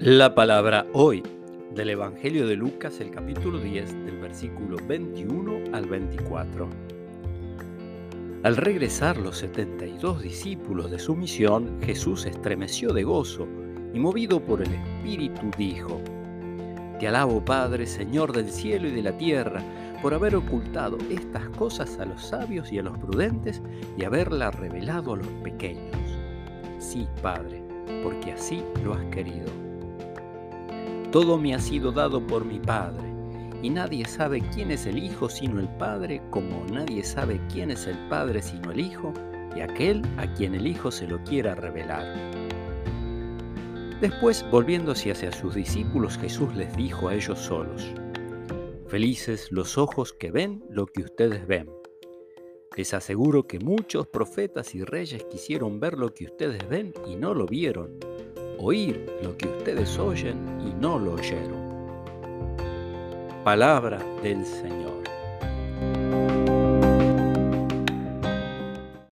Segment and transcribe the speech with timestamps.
[0.00, 1.24] La palabra hoy
[1.74, 6.68] del Evangelio de Lucas, el capítulo 10, del versículo 21 al 24.
[8.44, 13.48] Al regresar los 72 discípulos de su misión, Jesús estremeció de gozo
[13.92, 16.00] y movido por el Espíritu dijo,
[17.00, 19.64] Te alabo Padre, Señor del cielo y de la tierra,
[20.00, 23.60] por haber ocultado estas cosas a los sabios y a los prudentes
[23.96, 25.96] y haberlas revelado a los pequeños.
[26.78, 27.64] Sí, Padre,
[28.04, 29.67] porque así lo has querido.
[31.12, 33.08] Todo me ha sido dado por mi Padre,
[33.62, 37.86] y nadie sabe quién es el Hijo sino el Padre, como nadie sabe quién es
[37.86, 39.14] el Padre sino el Hijo,
[39.56, 42.04] y aquel a quien el Hijo se lo quiera revelar.
[44.02, 47.90] Después, volviéndose hacia sus discípulos, Jesús les dijo a ellos solos,
[48.86, 51.70] Felices los ojos que ven lo que ustedes ven.
[52.76, 57.32] Les aseguro que muchos profetas y reyes quisieron ver lo que ustedes ven y no
[57.32, 57.98] lo vieron
[58.58, 61.68] oír lo que ustedes oyen y no lo oyeron.
[63.44, 65.17] Palabra del Señor.